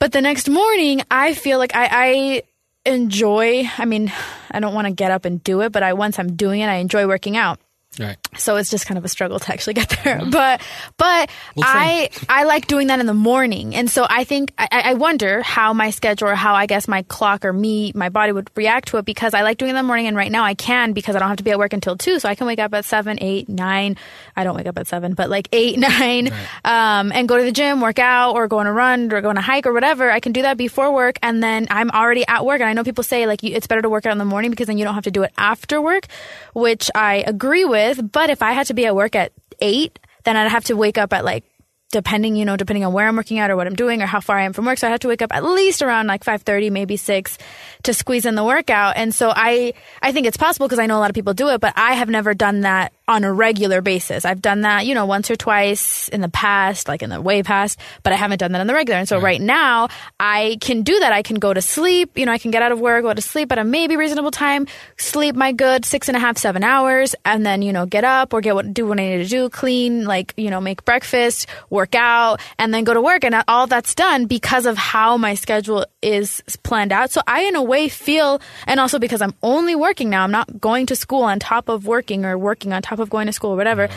[0.00, 2.42] But the next morning I feel like I I
[2.84, 4.12] enjoy I mean
[4.50, 6.66] I don't want to get up and do it but I once I'm doing it
[6.66, 7.60] I enjoy working out.
[7.98, 8.16] Right.
[8.36, 10.20] So it's just kind of a struggle to actually get there.
[10.24, 10.60] But
[10.96, 14.68] but Well, I I like doing that in the morning, and so I think I,
[14.70, 18.32] I wonder how my schedule or how I guess my clock or me my body
[18.32, 20.44] would react to it because I like doing it in the morning, and right now
[20.44, 22.46] I can because I don't have to be at work until two, so I can
[22.46, 23.96] wake up at seven, eight, nine.
[24.36, 26.32] I don't wake up at seven, but like eight, nine,
[26.64, 29.28] um, and go to the gym, work out, or go on a run, or go
[29.28, 30.10] on a hike, or whatever.
[30.10, 32.60] I can do that before work, and then I'm already at work.
[32.60, 34.50] And I know people say like you, it's better to work out in the morning
[34.50, 36.06] because then you don't have to do it after work,
[36.54, 37.83] which I agree with.
[38.12, 40.98] But if I had to be at work at eight, then I'd have to wake
[40.98, 41.44] up at like
[41.90, 44.20] depending, you know, depending on where I'm working out or what I'm doing or how
[44.20, 44.78] far I am from work.
[44.78, 47.38] So I have to wake up at least around like 5:30, maybe 6
[47.84, 48.96] to squeeze in the workout.
[48.96, 51.50] And so I I think it's possible because I know a lot of people do
[51.50, 54.24] it, but I have never done that on a regular basis.
[54.24, 57.42] I've done that, you know, once or twice in the past, like in the way
[57.42, 58.98] past, but I haven't done that on the regular.
[58.98, 61.12] And so right, right now I can do that.
[61.12, 63.20] I can go to sleep, you know, I can get out of work, go to
[63.20, 64.66] sleep at a maybe reasonable time,
[64.96, 68.32] sleep my good six and a half, seven hours, and then, you know, get up
[68.32, 71.46] or get what do what I need to do, clean, like, you know, make breakfast,
[71.74, 73.24] work out, and then go to work.
[73.24, 77.10] And all that's done because of how my schedule is planned out.
[77.10, 80.60] So I in a way feel and also because I'm only working now, I'm not
[80.60, 83.50] going to school on top of working or working on top of going to school
[83.50, 83.88] or whatever.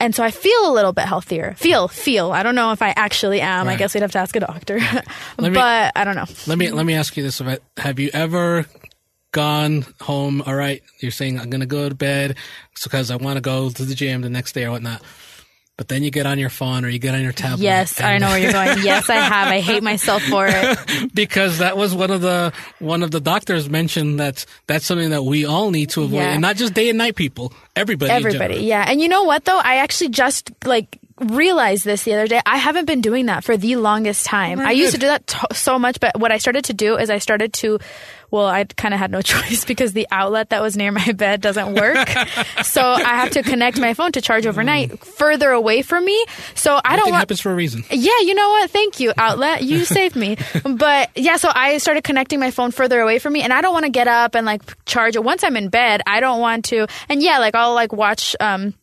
[0.00, 1.54] And so I feel a little bit healthier.
[1.56, 2.32] Feel, feel.
[2.32, 3.66] I don't know if I actually am.
[3.66, 3.74] Right.
[3.74, 4.80] I guess we'd have to ask a doctor.
[5.36, 6.26] but I don't know.
[6.46, 7.40] Let me let me ask you this:
[7.78, 8.66] Have you ever
[9.32, 10.42] gone home?
[10.42, 12.36] All right, you're saying I'm going to go to bed
[12.82, 15.00] because I want to go to the gym the next day or whatnot.
[15.76, 17.64] But then you get on your phone or you get on your tablet.
[17.64, 18.78] Yes, I know where you're going.
[18.84, 19.48] Yes, I have.
[19.48, 21.10] I hate myself for it.
[21.14, 25.24] because that was one of the one of the doctors mentioned that that's something that
[25.24, 26.32] we all need to avoid, yeah.
[26.32, 27.52] and not just day and night people.
[27.74, 28.12] Everybody.
[28.12, 28.58] Everybody.
[28.58, 28.84] Yeah.
[28.86, 29.58] And you know what though?
[29.58, 32.40] I actually just like realized this the other day.
[32.44, 34.60] I haven't been doing that for the longest time.
[34.60, 37.10] I used to do that t- so much, but what I started to do is
[37.10, 37.78] I started to
[38.34, 41.40] well, I kind of had no choice because the outlet that was near my bed
[41.40, 42.08] doesn't work.
[42.64, 44.98] so I have to connect my phone to charge overnight mm.
[44.98, 46.24] further away from me.
[46.56, 47.20] So I don't want.
[47.20, 47.84] happens for a reason.
[47.90, 48.70] Yeah, you know what?
[48.70, 49.62] Thank you, outlet.
[49.62, 50.36] You saved me.
[50.64, 53.72] But yeah, so I started connecting my phone further away from me, and I don't
[53.72, 56.02] want to get up and like charge it once I'm in bed.
[56.04, 56.88] I don't want to.
[57.08, 58.34] And yeah, like I'll like watch.
[58.40, 58.74] um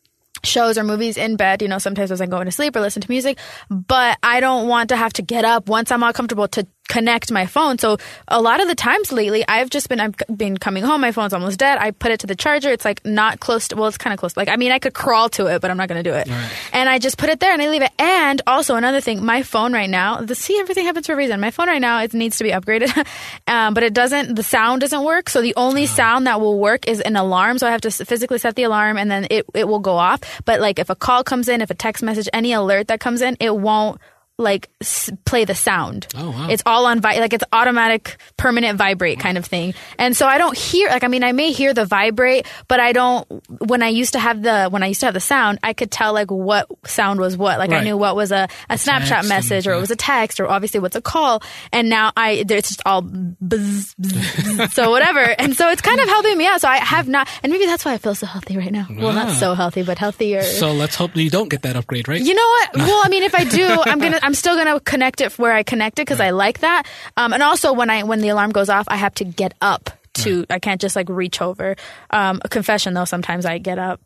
[0.44, 3.02] shows or movies in bed, you know, sometimes as I'm going to sleep or listen
[3.02, 3.38] to music,
[3.70, 7.32] but I don't want to have to get up once I'm all comfortable to connect
[7.32, 7.78] my phone.
[7.78, 11.00] So a lot of the times lately, I've just been I've been coming home.
[11.00, 11.78] My phone's almost dead.
[11.80, 12.70] I put it to the charger.
[12.70, 13.78] It's like not close to.
[13.78, 14.36] Well, it's kind of close.
[14.36, 16.28] Like I mean, I could crawl to it, but I'm not going to do it.
[16.28, 16.52] Right.
[16.74, 17.92] And I just put it there and I leave it.
[17.98, 20.20] And also another thing, my phone right now.
[20.20, 21.40] The see everything happens for a reason.
[21.40, 22.92] My phone right now it needs to be upgraded,
[23.48, 24.36] um, but it doesn't.
[24.36, 25.30] The sound doesn't work.
[25.30, 25.86] So the only oh.
[26.02, 27.58] sound that will work is an alarm.
[27.58, 30.20] So I have to physically set the alarm and then it it will go off.
[30.44, 33.22] But like if a call comes in, if a text message, any alert that comes
[33.22, 34.02] in, it won't
[34.38, 36.08] like s- play the sound.
[36.16, 36.48] Oh wow!
[36.50, 39.74] It's all on vi- like it's automatic permanent vibrate kind of thing.
[39.98, 42.92] And so I don't hear like I mean I may hear the vibrate, but I
[42.94, 43.28] don't.
[43.66, 45.92] When I used to have the when I used to have the sound, I could
[45.92, 47.60] tell like what sound was what.
[47.60, 47.82] Like right.
[47.82, 50.80] I knew what was a, a Snapchat message or it was a text or obviously
[50.80, 51.44] what's a call.
[51.72, 55.22] And now I it's just all buzz, buzz, so whatever.
[55.42, 56.62] And so it's kind of helping me out.
[56.62, 58.86] So I have not, and maybe that's why I feel so healthy right now.
[58.90, 59.34] Well, not ah.
[59.34, 60.44] so healthy, but healthier.
[60.44, 62.22] So let's hope you don't get that upgrade, right?
[62.22, 62.78] You know what?
[62.78, 64.20] Well, I mean, if I do, I'm gonna.
[64.22, 66.28] I'm still going to connect it where I connect it because right.
[66.28, 66.88] I like that.
[67.18, 69.90] Um, and also when I when the alarm goes off, I have to get up
[70.14, 70.40] to.
[70.42, 70.52] Right.
[70.52, 71.76] I can't just like reach over.
[72.10, 74.02] Um, a confession though, sometimes I get up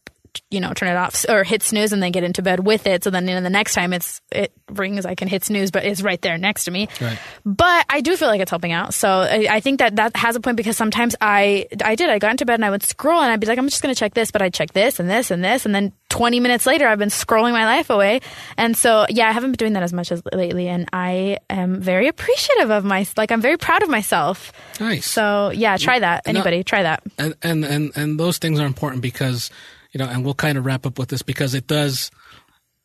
[0.51, 3.03] you know, turn it off or hit snooze and then get into bed with it.
[3.03, 5.85] So then you know, the next time it's it rings, I can hit snooze, but
[5.85, 6.87] it's right there next to me.
[7.01, 7.17] Right.
[7.45, 8.93] But I do feel like it's helping out.
[8.93, 12.19] So I, I, think that that has a point because sometimes I I did I
[12.19, 14.13] got into bed and I would scroll and I'd be like I'm just gonna check
[14.13, 16.99] this, but I'd check this and this and this and then 20 minutes later I've
[16.99, 18.21] been scrolling my life away.
[18.57, 21.81] And so yeah, I haven't been doing that as much as lately, and I am
[21.81, 24.51] very appreciative of my like I'm very proud of myself.
[24.79, 25.09] Nice.
[25.09, 26.23] So yeah, try that.
[26.25, 27.03] Anybody, try that.
[27.17, 29.49] And and and and those things are important because
[29.95, 32.11] you know, and we'll kind of wrap up with this because it does.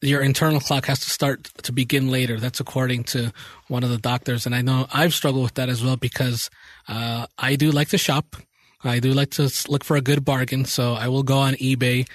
[0.00, 2.38] Your internal clock has to start to begin later.
[2.38, 3.32] That's according to
[3.66, 6.50] one of the doctors, and I know I've struggled with that as well because
[6.86, 8.36] uh, I do like to shop.
[8.84, 12.06] I do like to look for a good bargain, so I will go on eBay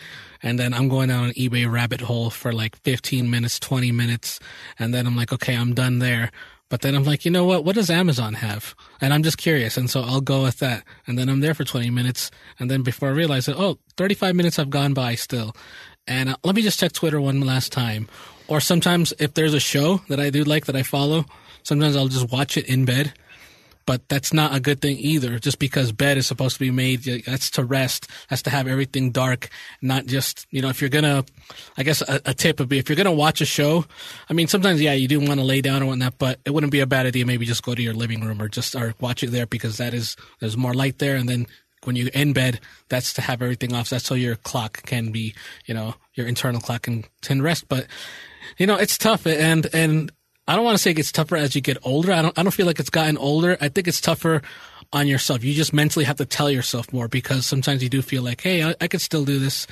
[0.42, 4.40] and then I'm going down an eBay rabbit hole for like 15 minutes, 20 minutes,
[4.78, 6.32] and then I'm like, okay, I'm done there.
[6.70, 7.64] But then I'm like, you know what?
[7.64, 8.76] What does Amazon have?
[9.00, 9.78] And I'm just curious.
[9.78, 10.84] And so I'll go with that.
[11.06, 12.32] And then I'm there for 20 minutes.
[12.60, 15.56] And then before I realize it, oh, 35 minutes have gone by still.
[16.08, 18.08] And uh, let me just check Twitter one last time.
[18.48, 21.26] Or sometimes if there's a show that I do like that I follow,
[21.64, 23.14] sometimes I'll just watch it in bed
[23.86, 25.40] but that's not a good thing either.
[25.40, 29.12] Just because bed is supposed to be made, that's to rest, that's to have everything
[29.12, 29.50] dark,
[29.82, 31.24] not just, you know, if you're gonna,
[31.78, 33.86] I guess a, a tip would be if you're gonna watch a show,
[34.30, 36.72] I mean, sometimes, yeah, you do want to lay down or whatnot, but it wouldn't
[36.72, 39.24] be a bad idea maybe just go to your living room or just, or watch
[39.24, 41.48] it there because that is, there's more light there and then
[41.84, 42.60] when you're in bed,
[42.90, 43.90] that's to have everything off.
[43.90, 45.36] That's so your clock can be,
[45.68, 47.68] you know, your internal clock can, can rest.
[47.68, 47.86] But,
[48.58, 50.12] you know, it's tough and, and
[50.48, 52.12] I don't want to say it gets tougher as you get older.
[52.12, 53.58] I don't, I don't feel like it's gotten older.
[53.60, 54.42] I think it's tougher
[54.94, 55.44] on yourself.
[55.44, 58.64] You just mentally have to tell yourself more because sometimes you do feel like, hey,
[58.64, 59.66] I, I could still do this.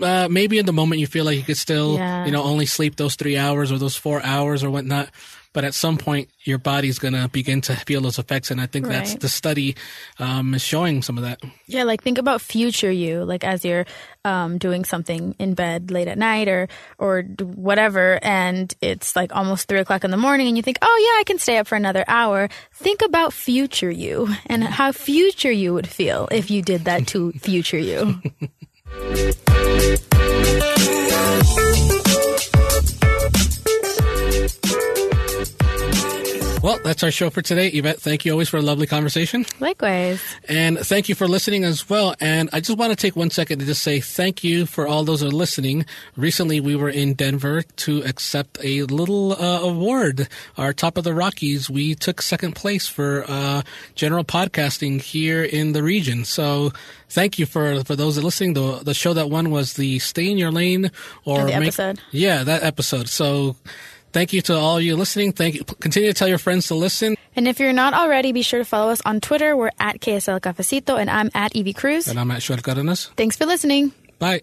[0.00, 2.26] Uh, maybe in the moment you feel like you could still, yeah.
[2.26, 5.08] you know, only sleep those three hours or those four hours or whatnot.
[5.56, 8.50] But at some point your body's going to begin to feel those effects.
[8.50, 9.74] And I think that's the study
[10.18, 11.40] um, is showing some of that.
[11.66, 13.86] Yeah, like think about future you, like as you're
[14.26, 19.66] um, doing something in bed late at night or or whatever, and it's like almost
[19.66, 21.76] three o'clock in the morning, and you think, oh yeah, I can stay up for
[21.76, 22.50] another hour.
[22.74, 27.32] Think about future you and how future you would feel if you did that to
[27.40, 28.20] future you.
[36.66, 37.68] Well, that's our show for today.
[37.68, 39.46] Yvette, thank you always for a lovely conversation.
[39.60, 40.20] Likewise.
[40.48, 42.16] And thank you for listening as well.
[42.18, 45.04] And I just want to take one second to just say thank you for all
[45.04, 45.86] those who are listening.
[46.16, 50.26] Recently, we were in Denver to accept a little uh, award,
[50.58, 51.70] our Top of the Rockies.
[51.70, 53.62] We took second place for uh,
[53.94, 56.24] general podcasting here in the region.
[56.24, 56.72] So
[57.08, 58.54] thank you for, for those that are listening.
[58.54, 60.90] The, the show that won was the Stay in Your Lane
[61.24, 62.00] or Oh, the Make- episode.
[62.10, 63.08] Yeah, that episode.
[63.08, 63.54] So
[64.16, 65.32] thank you to all you listening.
[65.32, 65.64] Thank you.
[65.64, 67.16] Continue to tell your friends to listen.
[67.36, 69.54] And if you're not already, be sure to follow us on Twitter.
[69.54, 72.08] We're at KSL Cafecito, and I'm at Evie Cruz.
[72.08, 73.10] And I'm at Xoel Cardenas.
[73.16, 73.92] Thanks for listening.
[74.18, 74.40] Bye.